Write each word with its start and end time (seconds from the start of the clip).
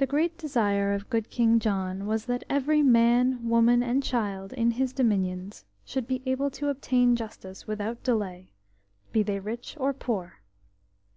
HE 0.00 0.06
great 0.06 0.36
desire 0.36 0.92
of 0.92 1.08
good 1.08 1.30
King 1.30 1.60
John 1.60 2.06
was 2.06 2.24
that 2.24 2.42
every 2.50 2.82
man, 2.82 3.48
woman, 3.48 3.80
and 3.80 4.02
child 4.02 4.52
in 4.52 4.72
his 4.72 4.92
dominions 4.92 5.64
should 5.84 6.08
be 6.08 6.22
able 6.26 6.50
to 6.50 6.70
obtain 6.70 7.14
justice 7.14 7.64
without 7.64 8.02
delay, 8.02 8.50
be 9.12 9.22
they 9.22 9.38
rich 9.38 9.76
or 9.78 9.92
poor. 9.92 10.40